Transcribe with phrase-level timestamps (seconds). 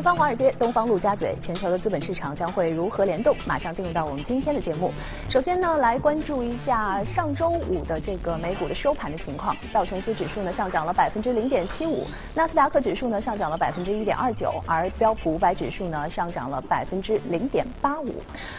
[0.00, 3.36] 西方华尔街，东方陆家嘴，全球的资本市场将会如何联动？
[3.46, 4.90] 马上进入到我们今天的节目。
[5.28, 9.54] 首先呢，来关注一下上周五的这个美股的收盘的情况。
[9.74, 18.14] 道琼斯指数呢上涨了百分之零点七五，纳斯达克指数呢上涨了百分之一点二九，而标普五百指数呢上涨了百分之零点八五。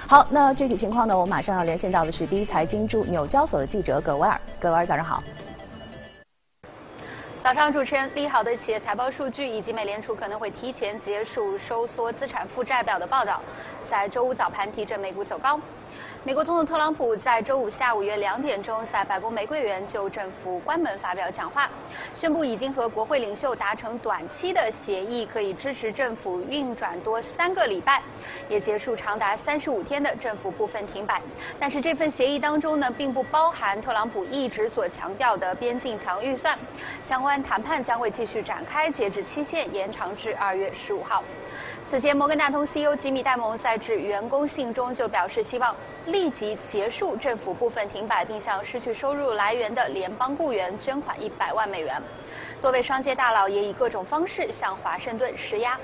[0.06, 4.40] 好，那具体情况呢，我马上要连线到的是第一财经驻纽交所的记者葛维尔。
[4.60, 5.24] 葛维尔，早上好。
[7.44, 13.42] 早上，主持人，利好的企业财报数据以及美联储可能会提前结束收缩资产负债表的报道，
[13.90, 15.60] 在周五早盘提振美股走高。
[16.24, 21.68] 美国总统特朗普在周五下午约两点钟在白宫玫瑰园就政府关门发表讲话，
[22.16, 28.04] 宣布已经和国会领袖达成短期的协议，可以支持政府运转多三个礼拜，
[28.48, 31.20] 也结束长达三十五天的政府部分停摆。
[31.60, 36.56] 但是这份协议当中呢，并不包含特朗普一直所强调的边境墙预算，
[37.10, 41.24] 相关谈判将会继续展开，截止期限延长至二月十五号。
[41.92, 45.76] 此前，摩根大通 CEO 吉米戴蒙在致员工信中就表示，希望
[46.06, 52.02] 立即结束政府部分停摆，并向失去收入来源的联邦雇员捐款一百万美元。
[52.62, 55.78] 多位商界大佬也以各种方式向华盛顿施压。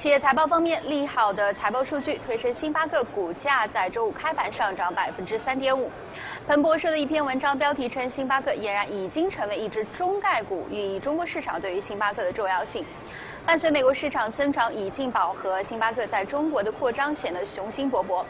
[0.00, 5.90] 企业财报方面，利好的财报数据推升星巴克股价在周五开盘上涨百分之三点五。
[6.46, 12.86] 彭博社的一篇文章标题称，星巴克俨然已经成为一只中概股，寓意中国市场对于星巴克的重要性。
[13.46, 18.22] 伴随美国市场增长已近饱和，星巴克在中国的扩张显得雄心勃勃。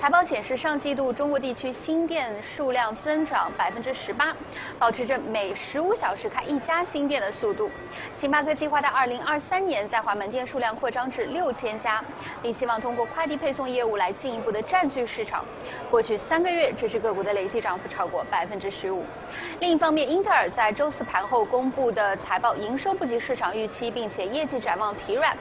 [0.00, 4.34] 财报显示，上季度中国地区新店数量增长百分之十八，
[4.78, 7.68] 保持着每十五小时开一家新店的速度。
[8.20, 12.02] 星巴克计划到二零二三年在华门店数量扩张至六千家，
[12.40, 15.44] 并希望通过快递配送业务来进一步的占据市场。
[15.90, 19.04] 过去三个月，这只个股的累计涨幅超过百分之十五。
[19.58, 24.59] 另一方面，英特尔在周四盘后公布的财报营收不及市场预期，并且业绩。
[24.60, 25.36] 展望疲软，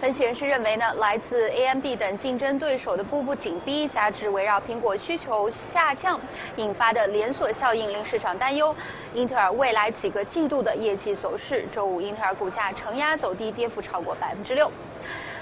[0.00, 6.18] 分析人士认为呢，来自 AMD 等竞争对手的步步紧逼，加之围绕苹果需求下降
[6.56, 8.74] 引发的连锁效应，令市场担忧
[9.12, 11.66] 英特尔未来几个季度的业绩走势。
[11.74, 14.70] 周五，英特尔股价承压走低，跌幅超过百分之六。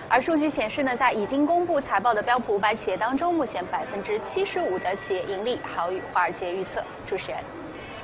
[0.09, 6.83] 而数据显示呢，在已经公布财报的标普五百企业当中，目前百分之七十五的企业盈利好于华尔街预测。
[7.07, 7.62] 主持人。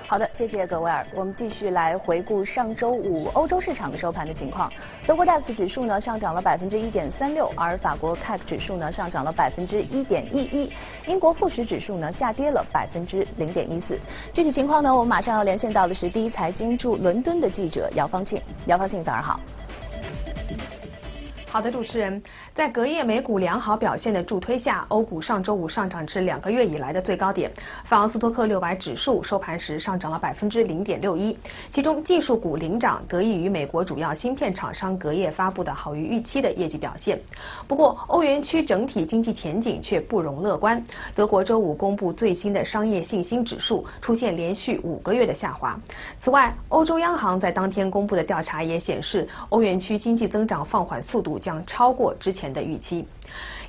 [0.08, 1.06] 好的，谢谢葛维尔。
[1.14, 4.72] 我们继续来回顾上周五欧洲市场的收盘的情况。
[5.06, 10.72] 德国 DAX 指数呢上涨了百分之一点三六，而法国 CAC 指数呢上涨了百分之一点一一。
[11.06, 14.00] 英国富时指数呢下跌了百分之零点一四。
[14.32, 18.40] 具体情况呢，我们马上要连线到的是第一财经驻伦敦的记者姚方庆。
[18.64, 19.38] 姚方庆，早上好。
[21.50, 22.22] 好的，主持人，
[22.52, 27.50] 在隔夜美股良好表现的助推下，欧股上周五上涨至两个月以来的最高点。
[27.84, 31.34] 法斯托克六百指数收盘时上涨了百分之零点六一，
[31.70, 37.18] 其中技术股领涨，得益于美国主要芯片厂商隔夜发布的好于预期的业绩表现。
[37.66, 40.84] 不过，欧元区整体经济前景却不容乐观。
[41.14, 45.80] 德国周五公布最新的商业信心指数，出现连续五个月的下滑。
[46.20, 51.37] 此外，欧洲央行在当天公布的调查也显示，欧元区经济增长放缓速度。
[51.38, 53.06] 将超过之前的预期。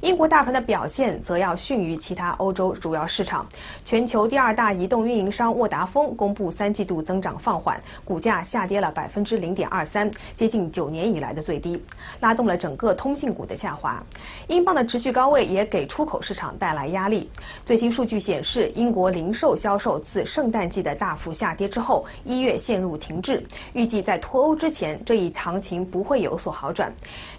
[0.02, 3.46] 英国大盘的表现则要逊于其他欧洲主要市场。
[3.84, 11.84] 全球第二大移动运营商沃达丰公布三季度增长放缓，股价下跌了百分之零点二三，接近九年以来的最低，
[12.22, 14.02] 拉动了整个通信股的下滑。
[14.48, 17.30] 英镑的持续高位也给出口市场带来压力。
[17.66, 26.90] 最新数据显示，英国零售销售自圣诞季的大幅下跌之后，一月陷入停滞，预计在脱欧之前，这一行情不会有所好转。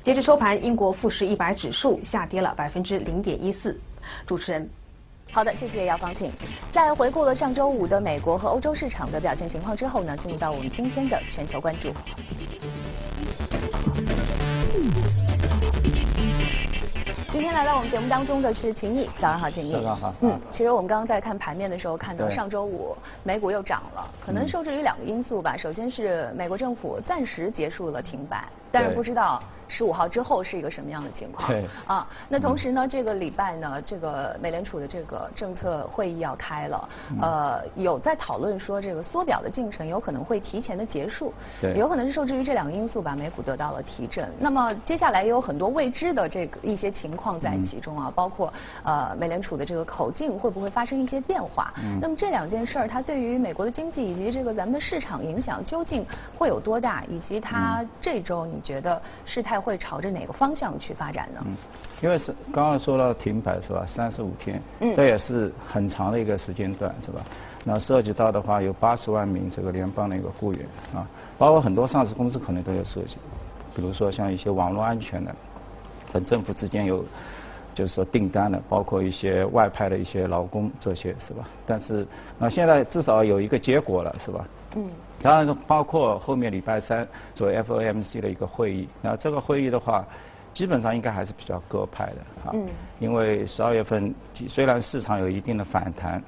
[0.02, 2.49] 截至收盘，英国富时一百指数下跌了。
[2.54, 3.78] 百分之零点一四，
[4.26, 4.68] 主持人，
[5.32, 6.30] 好的，谢谢姚方庆。
[6.72, 11.92] 在回顾了上周五的美国和欧洲市场的表现情况之后呢，进入到我们今天的全球关注。
[17.32, 19.72] 今天来到我们节目当中的是秦毅，早上好，秦毅。
[19.72, 20.14] 早上好。
[20.20, 25.56] 嗯，其实我们刚刚在看盘面的时候，看到上周五美股又涨了，可能受制于两个因素吧。
[25.56, 29.40] 首先是美国政府暂时结束了停摆，但是不知道。
[29.70, 31.48] 十五号之后是一个什么样的情况？
[31.48, 36.88] 对啊，那同时呢，这个礼拜呢，这个美联储的这个政策会议要开了，
[37.22, 44.28] 呃，有在讨论说这个缩表的进程有可能会提前的结束，对，有可能是受制于这两个因素，吧美股得到了提振。
[44.40, 48.52] 那么接下来也有很多未知的这个一些情况在其中啊，包括
[48.82, 51.72] 呃美联储的这个口径会不会发生一些变化？
[52.02, 56.04] 那么这两件事儿，它对于美国的经济以及这个咱们的市场影响究竟
[56.36, 57.04] 会有多大？
[57.08, 59.59] 以及它这周你觉得事态？
[59.60, 61.40] 会朝着哪个方向去发展呢？
[61.44, 61.56] 嗯，
[62.00, 63.84] 因为是刚刚说到停摆是吧？
[63.86, 67.20] 三十五天，嗯，这也是很长的一个时间段是吧？
[67.62, 73.16] 那涉及到的话有八十万名这个联邦的一个雇员啊，包括很多上市公司可能都有涉及。
[73.74, 75.34] 比如说像一些网络安全的，
[76.12, 77.04] 跟政府之间有
[77.74, 81.48] 就是说订单的，包括一些外派的一些劳工这些是吧？
[81.66, 82.06] 但是
[82.38, 84.44] 那现在至少有一个结果了是吧？
[84.76, 84.88] 嗯。
[85.22, 90.04] 当然包括后面礼拜三作为 FOMC 的一个会议，那这个会议的话，
[90.54, 92.50] 基本上应该还是比较鸽派的啊。
[92.54, 92.66] 嗯。
[92.98, 94.14] 因为十二月份
[94.48, 96.22] 虽然市场有一定的反弹。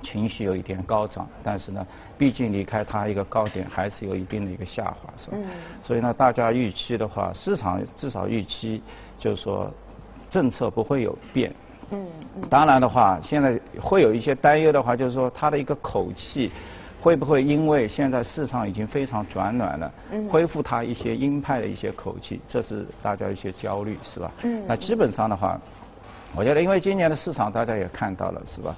[0.00, 1.84] 情绪有一点高涨，但是呢，
[2.16, 5.36] 毕竟离开它一个高点，还是有一定的一个下滑，是吧？
[5.36, 5.44] 嗯。
[5.82, 8.80] 所以呢，大家预期的话，市场至少预期
[9.18, 9.68] 就是说，
[10.30, 11.52] 政策不会有变。
[11.90, 12.48] 嗯嗯。
[12.50, 16.50] 当然的话，现在会有一些担忧的话，就是说它的一个口气，
[17.00, 19.92] 会不会因为现在市场已经非常转暖了，
[20.30, 24.30] 恢复它一些鹰派的一些口气，这是大家一些焦虑，是吧？
[24.42, 24.62] 嗯。
[24.66, 25.58] 那基本上的话，
[26.36, 28.74] 我觉得因为今年的市场大家也看到了，是吧？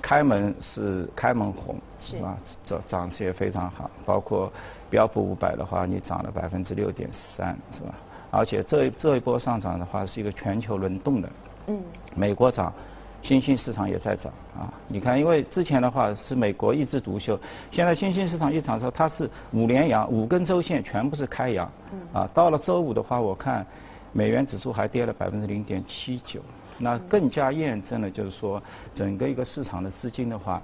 [0.00, 2.36] 开门是开门红，是吧？
[2.62, 4.52] 涨涨势也非常好，包括
[4.90, 7.94] 标普五百的话，你涨了百分之六点三，是吧？
[8.34, 11.28] 而且这这一波上涨的话，是一个全球轮动的。
[11.68, 11.82] 嗯。
[12.14, 12.72] 美国涨，
[13.22, 14.72] 新兴市场也在涨啊！
[14.88, 17.38] 你看，因为之前的话是美国一枝独秀，
[17.70, 21.70] 现在新兴市场一涨之后，它是五连阳，五根周线全部是开阳。
[21.92, 22.00] 嗯。
[22.12, 23.64] 啊，到了周五的话，我看
[24.12, 26.40] 美元指数还跌了百分之零点七九。
[26.76, 28.60] 那更加验证了，就是说，
[28.94, 30.60] 整个一个市场的资金的话，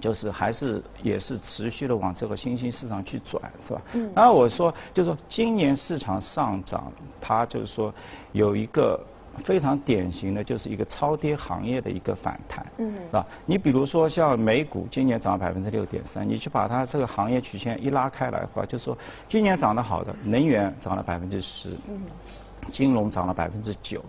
[0.00, 3.82] 就是还是也是持续的往这个新兴市场去转，是吧？
[3.94, 4.12] 嗯。
[4.14, 7.92] 然后我说，就是说，今年市场上涨，它就是说
[8.32, 8.98] 有一个
[9.44, 13.24] 非常典型的，就是一个超跌行业的一个反弹，嗯，是吧？
[13.46, 18.96] 你比如说像美股今年涨了百分之六点三，你去把它这个行业曲线一拉开来的话，就是说，
[19.28, 22.00] 今年涨得好的能源涨了百分之十，嗯，
[22.72, 24.04] 金融涨了百分之九。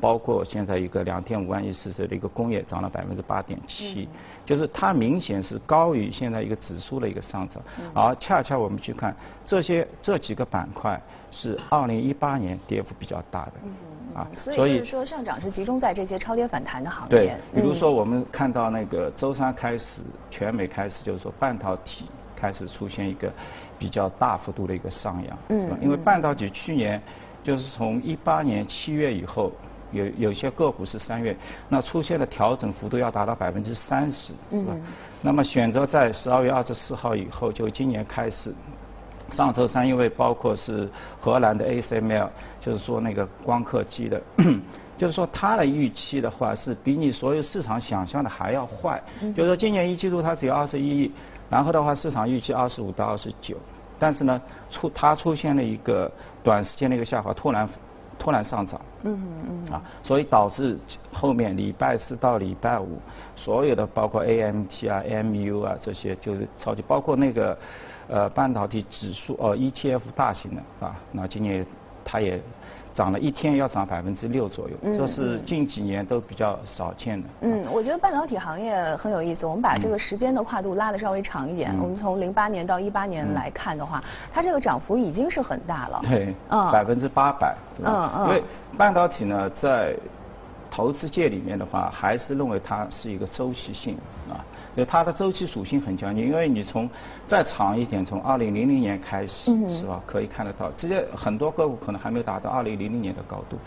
[0.00, 4.08] 包括现在一个两点五万亿市值的一个工业涨了百分之八点七，
[4.44, 7.62] 就是它明显是高于现在一个指数的一个上涨，
[7.94, 9.14] 而恰恰我们去看
[9.44, 11.00] 这些这几个板块
[11.30, 17.08] 是二零一八年跌幅比较大的，啊，所以就是说上涨是集中在这些超跌反弹的行业。
[17.08, 23.32] 对，比如说我们看到那个周三开始，全美开始就是说半导体开始出现一个
[23.78, 27.00] 比较大幅度的一个上扬，嗯，因为半导体去年
[27.42, 29.52] 就是从一八年七月以后。
[29.94, 31.36] 有有些个股是三月，
[31.68, 34.74] 那出现的调整幅度要达到百分之三十，是吧？
[35.20, 38.54] 那么选择在十二月二十四号以后，就今年开始，
[39.30, 40.88] 上周三因为包括是
[41.20, 44.18] 荷兰的 ASML，就是做那个光刻机的，
[44.96, 48.98] 就是说它的预期的话是比你所有市场想象的还要坏，
[49.36, 51.12] 就是说今年一季度它只有二十一亿，
[51.50, 53.58] 然后的话市场预期二十五到二十九，
[54.02, 56.10] 但是呢出它出现了一个
[56.42, 57.68] 短时间的一个下滑，突然。
[58.18, 59.20] 突然上涨，嗯
[59.66, 60.78] 嗯啊，所以导致
[61.12, 63.00] 后面礼拜四到礼拜五，
[63.34, 67.58] 所有的包括 AMT 啊、MU 啊这些就是超级，包括那个
[68.06, 71.66] 呃半导体指数哦 ETF 大型的啊，那今年
[72.04, 72.40] 它也。
[72.94, 77.28] 涨了一天要涨百分之六左右，这是近几年都比较少见的。
[77.40, 79.46] 嗯，我觉得半导体行业很有意思。
[79.46, 84.02] 我们把这个时间的跨度拉的稍微长一点，我们从零八年到一八年来看的话，
[84.32, 86.00] 它这个涨幅已经是很大了。
[86.02, 87.56] 对，嗯，百分之八百。
[87.82, 88.28] 嗯嗯。
[88.28, 88.42] 因为
[88.76, 89.96] 半导体呢，在
[90.70, 93.96] 投资界里面的话，还是认为它是一个周期性
[94.28, 94.44] 啊。
[94.76, 96.88] 就它的周期属性很强，因为你从
[97.28, 100.02] 再长一点，从二零零零年开始，是吧？
[100.06, 103.58] 可以看得到，这些很多个股可能还没有达到二零零零年的高度，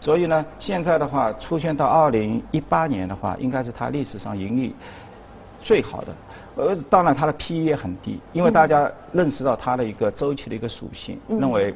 [0.00, 4.74] 所以呢，现在的话出现到二零一八年的话，应该是它历史上盈利
[5.60, 6.14] 最好的。
[6.56, 11.74] 呃，当然它的 P/E 也很低，因为大家认识到它的一个周期的一个属性，认为。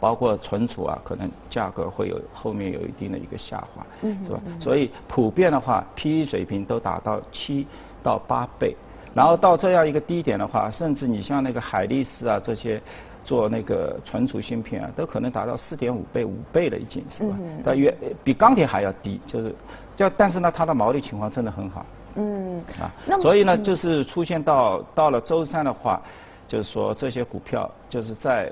[0.00, 3.86] 包括存储啊，可能价格会有后面有一定的一个下滑，
[4.24, 4.40] 是吧？
[4.58, 7.66] 所以普遍的话，P/E 水平都达到七
[8.02, 8.74] 到八倍，
[9.14, 12.80] 然后到这样一个低点的话，甚至你像那个海力士啊这些
[13.26, 17.36] 做那个存储芯片啊，都可能达到四点五倍、五倍了已经，是吧？
[17.62, 19.54] 大约比钢铁还要低，就是，
[19.96, 21.84] 就但是呢，它的毛利情况真的很好。
[22.14, 22.64] 嗯。
[22.80, 22.88] 啊。
[23.20, 26.00] 所以呢，就是出现到到了周三的话，
[26.48, 28.50] 就是说这些股票就是在。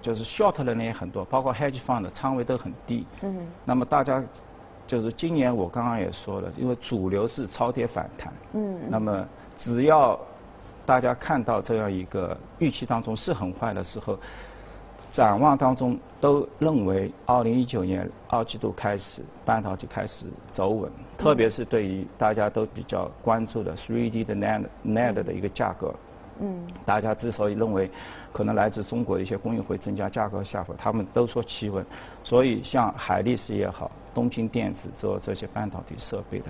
[0.00, 3.06] 就是 short 的人也很多，包括 hedge fund 的仓位都很低。
[3.22, 3.46] 嗯。
[3.64, 4.22] 那么大家
[4.86, 8.32] 就是今年我刚刚也说了，因为主流是超跌反弹。
[8.54, 8.78] 嗯。
[8.88, 9.26] 那么
[9.56, 10.18] 只要
[10.86, 14.18] 大家看到这样一个预期当中是很坏的时候，
[15.12, 25.92] 展望当中都认为二零一九年二季度开始半导体开始走稳，特别是对于大家都比较关注的 3D 的 NAND NAND 的一个价格。
[25.92, 26.09] 嗯，
[26.84, 27.90] 大家之所以认为
[28.32, 31.84] 可能来自中国的一些工艺会增加价格下滑，他们都说企稳，
[32.24, 36.46] 所以像海力士也好，东京电子做这些半导体设备的，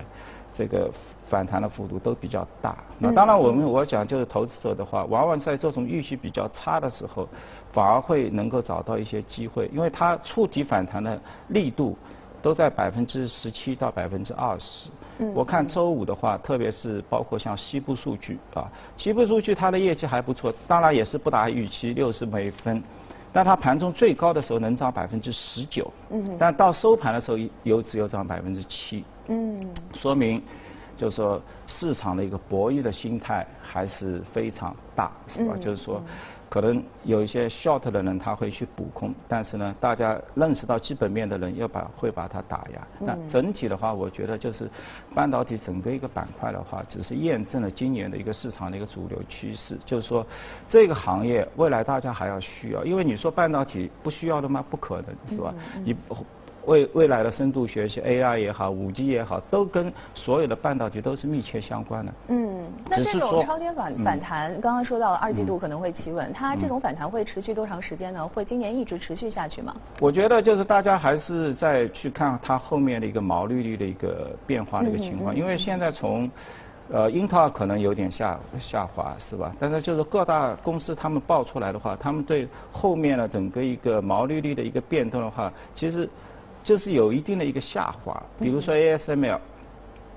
[0.53, 0.89] 这个
[1.27, 2.77] 反弹的幅度都比较大。
[2.99, 7.27] 那当然，我们我讲就是投资者的话，往往在这种预期比较差的时候，
[7.71, 11.19] 反而会能够找到一些机会，因为它触底反弹的
[11.49, 11.97] 力度
[12.41, 14.89] 都在百分之十七到百分之二十。
[15.33, 22.81] 我看周五的话，特别是包括像西部数据啊，西部数据它的业绩还不错，当然也是不达预期，六十美分。
[23.33, 30.41] 但它盘中最高的时候能涨百分之十九，嗯，但到收盘的时候有只有涨百分之七，嗯，说明
[30.97, 35.55] 就是说市场的一个博弈的心态还是非常大，是吧？
[35.55, 36.01] 就是说。
[36.51, 42.85] 可能有一些 short 的人他会去补空，但是呢，大家认识到基本面的人要把会把它打压。
[42.99, 44.69] 那整体的话，我觉得就是
[45.15, 50.27] 半导体整个一个板块的话，只是验证了今年的一个市场的一个主流趋势，就是说
[50.67, 54.61] 这个行业未来大家还要需要，因为你说半导体不需要的吗？
[54.69, 55.53] 不可能是吧？
[55.85, 55.95] 你。
[56.65, 62.13] 未未来的深度学习，AI 也好，五 G 也好，都跟所有的半导体都是密切相关的。
[62.27, 68.27] 嗯，那这种超跌反反弹，刚刚说到了二季度可能会企稳，它这种反弹会持续多长时间呢？
[68.27, 69.75] 会今年一直持续下去吗？
[69.99, 76.29] 我觉得就是大家还是在去看它后面的一个毛利率的一个变化的一个情况，因为现在从
[76.91, 79.55] 呃英特尔可能有点下下滑是吧？
[79.59, 86.07] 但是就是各大公司他们报出来的话，他们对后面的整个一个毛利率的一个变动的话，其实。
[86.63, 89.39] 就是有一定的一个下滑，比如说 ASML，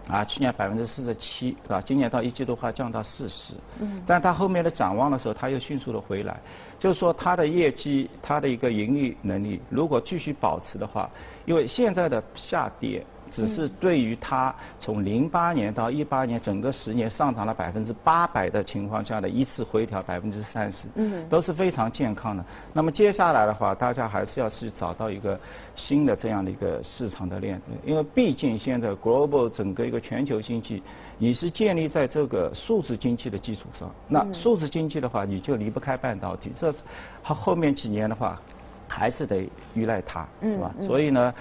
[0.08, 1.80] 啊，去年百分之四十七，是吧？
[1.80, 6.38] 今年到一季度话降到四十，嗯，但它后面的展望的时候，它又迅速的回来，
[6.78, 11.08] 就是说它的业绩，它的一个盈利能力，如果继续保持的话，
[11.46, 13.04] 因为现在的下跌。
[13.34, 22.44] 只是对于它从零八年到一八年整个十年上涨了百分之八百的情况下的一次回调百分之三十，嗯，都是非常健康的。
[22.72, 25.38] 那么接下来的话，大家还是要去找到一个
[25.74, 30.80] 新的这样的一个市场的链，因为毕竟现在 global 整个一个全球经济，
[31.18, 33.90] 你是建立在这个数字经济的基础上。
[34.06, 36.78] 那数字经济的话，你就离不开半导体，这是
[37.20, 38.40] 它后面几年的话，
[38.86, 40.72] 还是得依赖它，是吧？
[40.86, 41.34] 所以呢。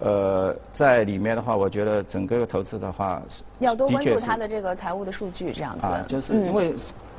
[0.00, 3.22] 呃，在里面的话，我觉得整个投资的话，
[3.60, 5.86] 要多关注它的这个财务的数据，这样子。
[5.86, 6.74] 啊，就是因为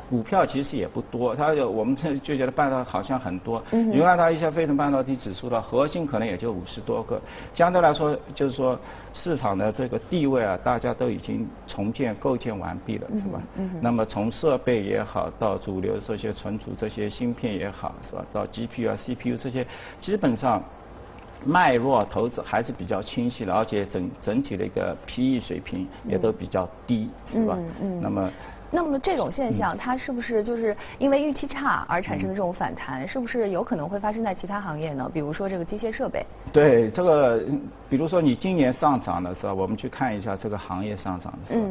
[0.09, 3.63] 股票其实也不多，它有我们这就觉得半导体好像很多。
[3.71, 3.89] 嗯。
[3.89, 7.19] 你看它一些非成半导体指数的核心可能也就五十多个，
[7.53, 8.77] 相对来说就是说
[9.13, 13.41] 市场的这个地位啊，大家都已经重建构建完毕了，是吧？
[13.55, 13.71] 嗯。
[13.81, 18.25] 那么从设备也好，到主流这些存储这些芯片也好，是吧？
[18.33, 19.65] 到 GPU 啊 CPU 这些，
[20.01, 20.61] 基本上。
[21.43, 27.55] 脉络投资还是比较清晰的，而且整整体的一个 PE 水平也都比较低，是吧？
[27.57, 28.01] 嗯嗯。
[28.01, 28.31] 那么，
[28.71, 33.07] 那么这种现象，它是不是就是因为预期差而产生的这种反弹？
[33.07, 35.09] 是不是有可能会发生在其他行业呢？
[35.13, 36.25] 比如说这个机械设备。
[36.51, 37.43] 对，这个，
[37.89, 41.67] 比如说你今年上涨的时候，我们去看一下这个行业上涨的时候，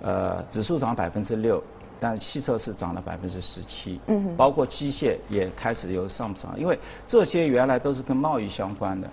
[0.00, 1.62] 呃，指数涨百分之六。
[2.00, 9.08] 但汽车是涨了百分之十七，嗯，包括机械也开始有上涨，因为这些原来都是跟贸易相关的，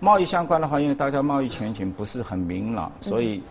[0.00, 3.42] 贸易相关的话，因为大家贸易前景不是很明朗，所以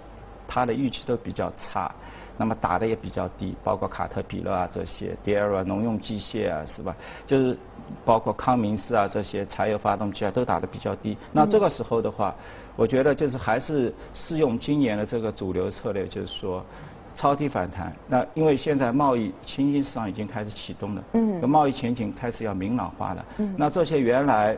[0.48, 1.91] 它的预期都比较差，
[2.38, 6.96] 那么打的也比较低，包括卡特彼勒啊这些，第二啊农用机械啊是吧？
[7.25, 7.58] 就是
[8.03, 12.34] 包括康明斯啊这些柴油发动机啊都打的比较低，那这个时候的话，
[12.75, 16.65] 我觉得就是还是适用今年的这个主流策略，就是说。
[17.16, 24.58] 超低反弹，那因为现在贸易新兴市场已经开始启动了，嗯，贸易前景开始要明朗化了，嗯，那这些原来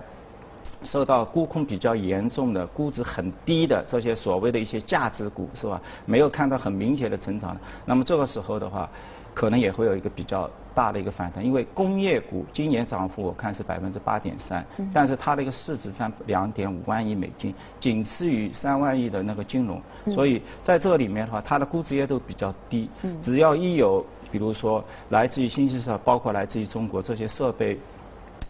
[0.84, 5.82] 受到沽空比较严重的、估值很低的这些所谓的一些价值股，是吧？
[6.06, 8.90] 没有看到很明显的成长那么这个时候的话。
[9.34, 22.90] 可能也会有一个比较大的一个反弹，因为工业股今年涨幅我看是百分之八点三，但是它的一个市值占两点五万亿美金，仅次于三万亿的那个金融，所以在这里面的话，它的估值也都比较低。
[23.22, 27.78] 只要一有，比如说来自于新兴市场，包括来自于中国这些设备。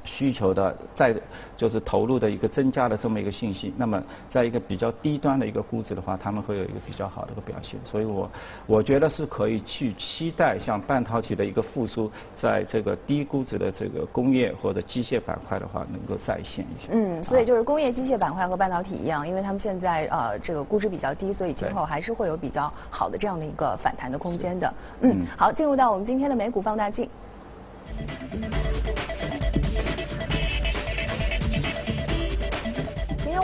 [0.03, 1.15] 需求的在
[1.55, 8.29] 就是投入的一个增加的这么一个信息，那么在一个比较低端的一个估值的话，他们会有一个比较好的一个表现，所以我
[8.65, 16.89] 我觉得是可以去期待像半导体的一个复苏，在这个低估值的这个工业或者机械板块的话，能够再现一下。
[16.91, 24.73] 嗯，所以就是工业机械板块和半导体一样，因为他们现在呃这个估值比较低，所以今后还是会有比较好的这样的一个反弹的空间的。
[25.01, 27.07] 嗯，好，进入到我们今天的美股放大镜。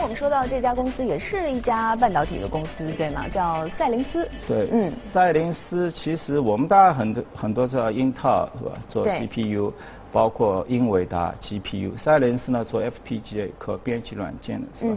[0.08, 3.28] 我们说到这家公司也是一家半导体的公司，对吗？
[3.28, 4.26] 叫赛灵思。
[4.46, 8.72] 对，嗯，赛灵思其实我们大家很多很多知道英特尔是吧？
[8.88, 9.70] 做 CPU，
[10.10, 14.96] 包括英伟达 GPU，赛灵思呢做 FPGA 可编辑软件的是吧？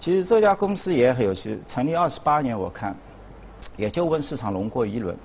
[0.00, 2.92] 其实这家公司也很有趣，成立二十八年，我看。
[3.76, 5.16] 也就问市场融过一轮，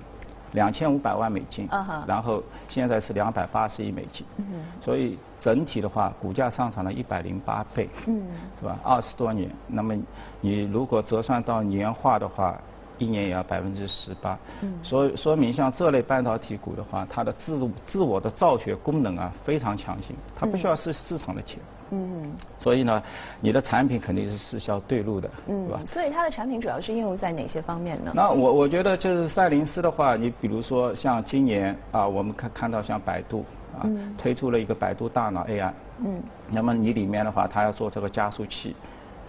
[0.52, 4.44] 两千五百万美金嗯哼，然后现在是两百八十亿美金，嗯
[4.80, 8.20] 所以整体的话，股价上涨了一百零八倍，嗯
[8.58, 8.76] 是吧？
[8.82, 9.96] 二十多年，那么
[10.40, 12.60] 你如果折算到年化的话，
[12.98, 14.36] 一年也要百分之十八。
[14.62, 21.60] 嗯所以说明像这类半导体股的话，它的自自我的造血功能啊非常强劲，它不需要市市场的钱。
[21.90, 23.00] 嗯所以呢，
[23.40, 25.86] 你的产品肯定是市销对路的，是吧嗯，？
[25.86, 28.10] 所以它的产品主要是应用在哪些方面呢？
[28.12, 33.44] 那我我觉得就是赛灵思的话，你比如说像今年啊，我们看看到像百度
[33.76, 35.72] 啊、嗯推出了一个百度大脑 AI，
[36.04, 38.74] 嗯那么你里面的话，它要做这个加速器，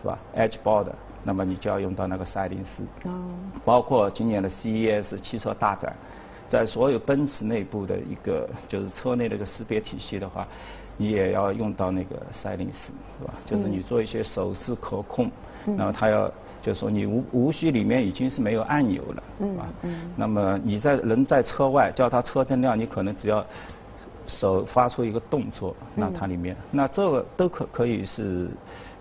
[0.02, 0.88] 是吧？Edge Board，
[1.24, 2.84] 那么你就要用到那个赛灵思。
[3.10, 3.12] 哦
[3.66, 5.94] 包括今年的 CES 汽车大展，
[6.48, 10.48] 在所有奔驰内部的一个就是车内的一个识别体系的话，
[10.96, 13.34] 你也要用到那个赛灵思，是吧？
[13.46, 15.30] 就是你做一些手势可控，
[15.66, 19.68] 那么它要就是说你无无需里面已经是没有按钮了，是吧？
[20.16, 23.46] 那么你在人在车外叫它车灯亮，你可能只要
[24.28, 28.50] 手发出一个动作，那它里面，那这个都可可以是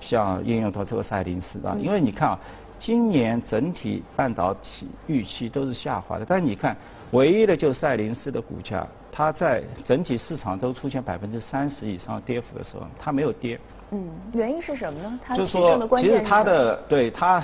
[0.00, 2.38] 像应用到这个赛灵思啊，因为你看啊，
[2.78, 6.76] 今年整体半导体预期都是下滑的，但是你看，
[7.10, 13.58] 唯一的就赛灵思的股价，它在整体市场都出现百分之三十以上跌幅的时候，它没有跌，
[13.90, 15.18] 嗯，原因是什么呢？
[15.22, 17.42] 它就是说，其实它的对它。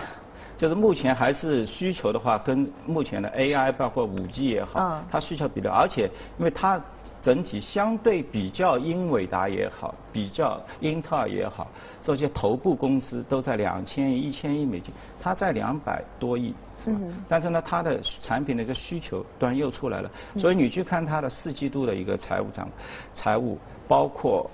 [0.55, 5.05] 就是目前还是需求的话，跟目前的 AI 包括五 G 也好，嗯。
[5.11, 6.09] 它需求比较，而且
[6.39, 6.81] 因为它
[7.23, 11.71] 整体相对比较英伟达也好，比较英特尔也好，
[12.02, 16.52] 这些头部公司都在两千亿、一千亿美金，它在两百多亿，
[16.85, 16.99] 是吧？
[17.00, 22.69] 嗯但是呢，它的产品的一个需求端又出来了，所以你去看它的四季度的一个财务账，
[23.14, 24.50] 财务包括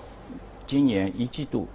[0.67, 1.67] 今年一季度。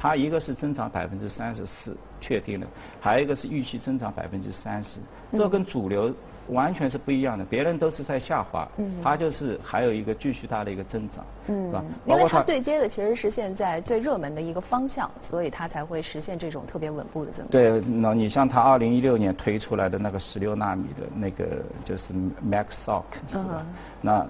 [0.00, 2.66] 它一个是增长百分之三十四，确定了，
[3.00, 5.00] 还有一个是预期增长百分之三十，
[5.32, 6.14] 这跟主流
[6.50, 7.44] 完全是不一样的。
[7.44, 11.84] 别人都是在下滑，嗯它就是还有一个继续大的一个增长，是吧？
[12.04, 17.48] 因为它对接的其实是现在最热门的一个方向，所以它才会实现这种特别稳步的增长。
[17.48, 22.12] 对，那你像它二零一六年推出来的那个十六纳米的那个就是
[22.44, 23.60] Max Sock 是吧？
[23.60, 23.66] 嗯
[24.00, 24.26] 那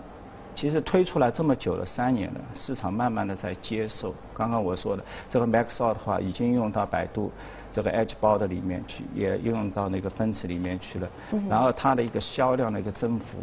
[0.55, 4.13] 其实推出来这么久了，三年了，市场慢慢的在接受。
[4.35, 7.31] 刚刚我说的这个 Max Sock 的话，已经用到百度
[7.79, 11.09] 这个 Edge Board 里面去，也应用到那个奔驰里面去了。
[11.49, 13.39] 然后它的一个销量的一个增幅，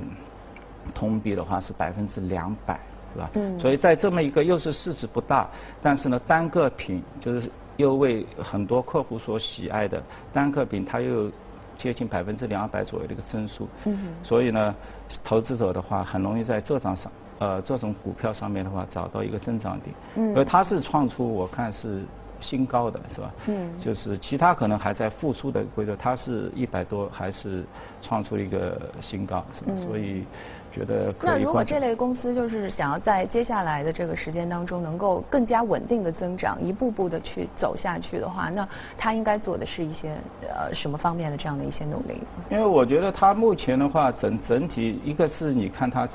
[0.93, 2.77] 同比的话是百分之两百，
[3.13, 3.29] 是吧？
[3.35, 5.47] 嗯所以在这么一个又是市值不大，
[5.81, 11.31] 但是呢单个品就是又为很多客户所喜爱的单个品，它又有
[11.77, 13.69] 接近百分之两百左右的一个增速。
[13.85, 14.75] 嗯所以呢，
[15.23, 19.95] 投资者的话很容易在这张上呃这种股票上面的话找到一个增长点。
[20.15, 22.03] 嗯所以它是创出我看是
[22.45, 23.31] 新高的是吧？
[23.47, 27.63] 嗯就是其他可能还在复苏的规则，它是一百多还是
[28.01, 29.71] 创出了一个新高是吧？
[29.85, 30.23] 所以
[30.71, 42.21] 觉得那如果这类公司就是想要在接下来的这个时间当中能够更加稳定的增长，一步步的去走下去的话，那它应该做的是一些呃什么方面的这样的一些努力？
[42.51, 46.07] 因为我觉得它目前的话，整整体一个是你看它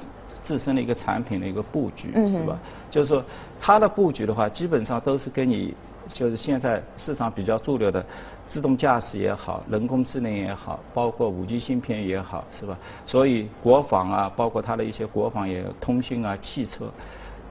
[0.42, 2.58] 自自身的一个产品的一个布局，嗯是吧？
[2.90, 3.24] 就是说
[3.60, 5.74] 它的布局的话，基本上都是跟你
[6.08, 8.04] 就是现在市场比较主流的
[8.48, 12.76] 自动驾驶也好，人工智能也好，包括五 G 芯片也好，是吧？
[13.06, 16.90] 所以国防啊，包括它的一些国防也通讯啊、汽车、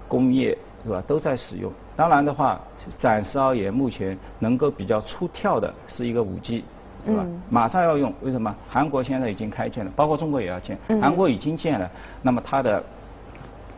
[0.08, 1.72] 工业是吧，都在使用。
[1.96, 2.60] 当然的话，
[2.98, 6.64] 暂时而言，目前能够比较出跳的是一个五 G。
[7.06, 7.24] 是吧？
[7.26, 8.56] 嗯马上要用，为什么？
[8.68, 10.78] 韩国现在已经开建了，包括中国也要建。
[10.88, 11.90] 嗯韩国已经建了，
[12.22, 12.84] 那么它的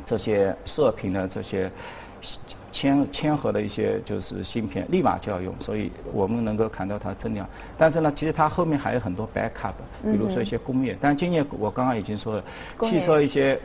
[0.05, 1.71] 这些射频的这些
[2.71, 7.47] 铅铅核的一些就是芯片，立马就要用，所以我们能够看到它增量。
[7.77, 10.97] 但是呢，其实它后面还有很多 backup，比如说一些工业。
[10.99, 12.43] 但今年我刚刚已经说了，
[12.89, 13.59] 汽车一些。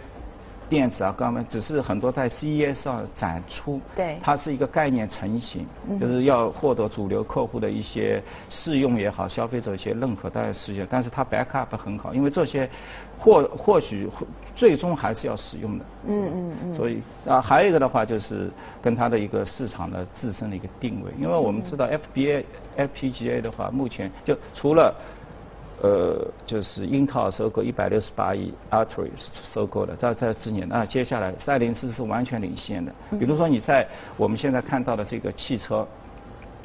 [0.69, 10.87] 电子啊，刚刚只是很多在 CES 上展出，对它是一个概念成型，嗯就是要获得主流客户的一些试用也好，消费者一些认可，当然实现。
[10.91, 12.69] 但是它 backup 很好，因为这些
[13.19, 14.09] 或或许
[14.55, 15.85] 最终还是要使用的。
[16.09, 18.51] 嗯嗯嗯所以啊，还有一个的话就是
[18.83, 22.45] 跟它的一个市场的自身的一个定位，因为我们知道 FBA、
[22.77, 24.95] FPGA 的话，目前就除了
[25.83, 29.11] 呃，就是英特尔收购一百六十八亿 Artery
[29.43, 32.91] 收购的，在在之年，那接下来赛灵思是完全领先的。
[33.19, 33.87] 比如说你在
[34.17, 35.87] 我们现在看到的这个汽车，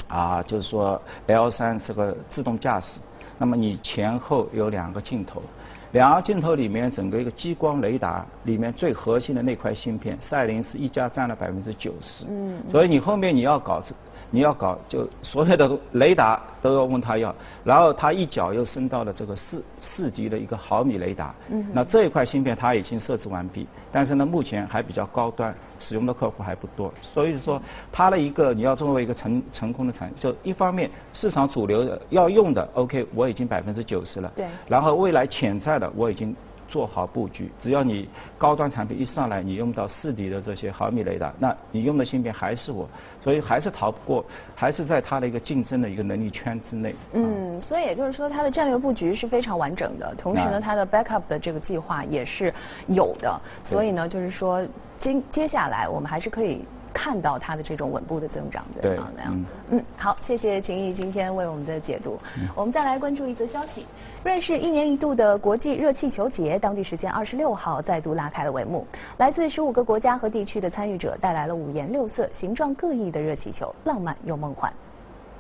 [0.08, 3.00] 啊，就是说 L 三这个自动驾驶，
[3.38, 5.44] 那么你前后有两个镜头，
[5.92, 12.24] 两个镜头里面整个一个激光雷达里面最核心的那块芯片，赛灵思一家占了百分之九十。
[12.30, 13.94] 嗯所以你后面你要搞这
[14.32, 36.36] 你要搞就所有的雷达都要问他要，然后他一脚又升到了这个四四级的一个毫米雷达，嗯，那这一块芯片它已经设置完毕，但是呢目前还比较高端，使用的客户还不多，所以说它的一个你要作为一个成成功的产，就一方面市场主流的要用的 OK 我已经百分之九十了，对，然后未来潜在的我已经。
[36.72, 38.08] 做好布局，只要你
[38.38, 42.88] 高端产品一上来，你用到四 D 的这些毫米雷达，那你用的芯片还是我，
[43.22, 44.24] 所以还是逃不过，
[44.56, 46.96] 还是在它的一个竞争的一个能力圈之内。
[47.12, 52.54] 嗯，所以也就是说，它的战略布局是非常完整的，同时呢，它的 backup 的这个计划也是
[52.88, 53.42] 有的。
[53.66, 54.66] 所以呢，就是说，
[54.98, 56.66] 接接下来我们还是可以。
[57.02, 59.12] 看到它的这种稳步的增长，对吗？
[59.18, 62.20] 那样，嗯，好，谢谢秦毅今天为我们的解读。
[62.56, 63.88] 我们再来关注一则消息：
[64.24, 68.86] 瑞士一年一度的国际热气球节，当地时间二十六号再度拉开了帷幕。
[69.18, 74.72] 来自十五个国家和地区的参与者带来了五颜六色、形状各异的热气球，浪漫又梦幻。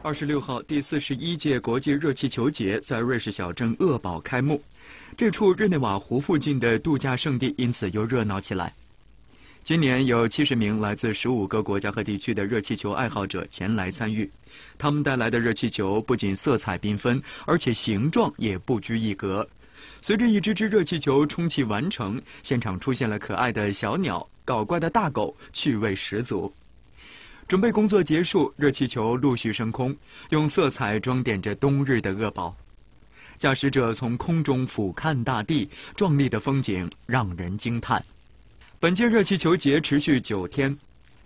[0.01, 4.59] 二十六号，第四十一届国际热气球节在瑞士小镇厄堡开幕，
[5.15, 8.73] 这处日内瓦湖附近的度假胜地因此又热闹起来。
[9.63, 14.29] 今年有七十名来自十五个国家和地区的热气球爱好者前来参与，
[14.79, 19.47] 他们带来的热气球不仅色彩缤纷，而且形状也不拘一格。
[20.01, 26.51] 随着一只只热气球充气完成，现场出现了可爱的小鸟、搞怪的大狗，趣味十足。
[27.47, 29.95] 准备工作结束，热气球陆续升空，
[30.31, 32.55] 用色彩装点着冬日的恶宝。
[33.37, 38.03] 驾驶者从空中俯瞰大地，壮丽的风景让人惊叹。
[38.81, 40.75] 本届热气球节持续九天，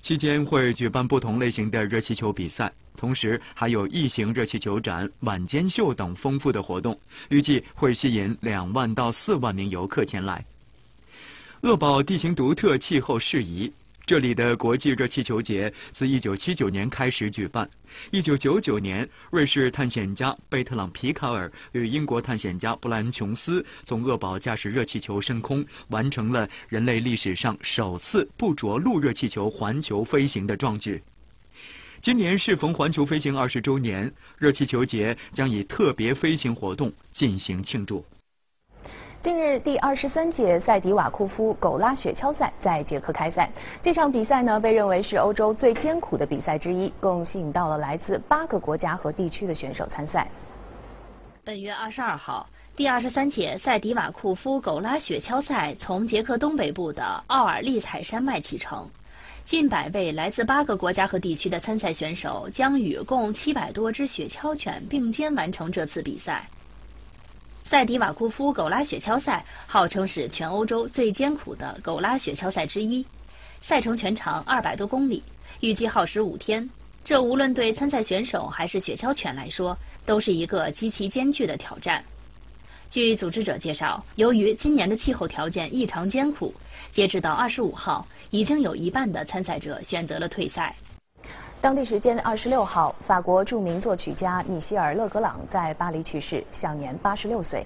[0.02, 10.44] 期间会举办不同类型的热气球比赛，同时还有异形热气球展、晚间秀等丰富的活动，预计会吸引两万到四万名游客前来。
[11.62, 13.72] 鄂宝地形独特，气候适宜。
[14.06, 17.68] 这里的国际热气球节自1979年开始举办。
[18.12, 31.02] 1999年，瑞士探险家贝特朗·皮卡尔与英国探险家布兰琼斯从厄堡驾驶热气球升空，完成了人类历史上首次不着陆热气球环球飞行的壮举。
[32.00, 38.06] 今年适逢环球飞行二十周年，热气球节将以特别飞行活动进行庆祝。
[39.26, 43.50] 近日，第二十三届塞迪瓦库夫狗拉雪橇赛在捷克开赛。
[43.82, 50.30] 这场比赛呢，被认为是欧洲最艰苦的比赛之一，共吸引到了来自八个国家和地区的选手参赛。
[51.44, 58.88] 本月二十二号，第二十三届塞迪瓦库夫狗拉雪橇赛从捷克东北部的奥尔利采山脉启程，
[59.44, 66.48] 近百位来自八个国家和地区的参赛选手将与共七百多只雪橇犬并肩完成这次比赛。
[67.68, 73.04] 塞迪瓦库夫狗拉雪橇赛号称是全欧洲最艰苦的狗拉雪橇赛之一，
[73.60, 75.24] 赛程全长二百多公里，
[75.62, 76.70] 预计耗时五天。
[77.04, 79.76] 这无论对参赛选手还是雪橇犬来说，
[80.06, 82.04] 都是一个极其艰巨的挑战。
[82.92, 86.54] 据组织者介绍，由于今年的气候条件异常艰苦，
[86.92, 90.76] 截止到二十五号，已经有一半的参赛者选择了退赛。
[91.66, 97.66] 当地时间二十六号，法国著名作曲家米歇尔·勒格朗在巴黎去世，享年八十六岁。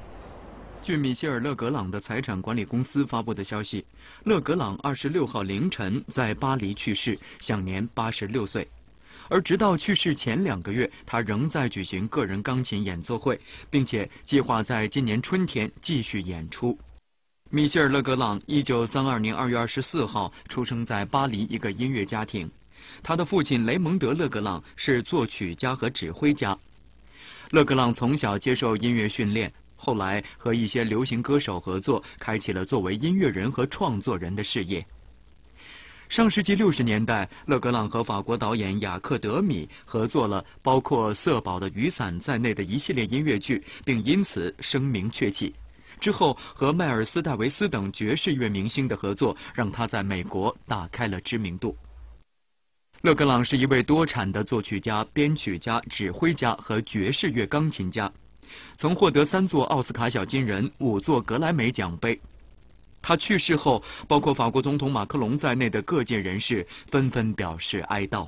[0.82, 3.86] 据米歇尔·勒格朗的财产管理公司发布的消息，
[4.24, 8.66] 勒格朗二十六号凌晨在巴黎去世，享年八十六岁。
[9.28, 13.38] 而直到去世前两个月，他仍在举行个人钢琴演奏会，
[13.70, 16.80] 并且计划在今年春天继续演出。
[17.50, 22.50] 米歇尔·勒格朗一九三二年二月二十四号出生在巴黎一个音乐家庭。
[23.04, 26.58] 他的父亲雷蒙德·勒格朗是作曲家和指挥家。
[27.52, 34.86] 勒格朗从小接受音乐训练，后来和一些流行歌手合作，开启了作为音乐人和创作人的事业。
[36.10, 45.54] 上世纪六十年代，勒格朗和法国导演雅克·德米合作了包括《色宝的雨伞》在内的一系列音乐剧，并因此声名鹊起。
[46.00, 51.76] 之后和迈尔斯·戴维斯等爵士乐明星的合作，让他在美国打开了知名度。
[53.02, 58.12] 勒格朗是一位多产的作曲家、编曲家、指挥家和爵士乐钢琴家，
[58.76, 62.20] 曾获得三座奥斯卡小金人、五座格莱美奖杯。
[63.02, 68.28] 他去世后，包括法国总统马克龙在内的各界人士纷纷表示哀悼。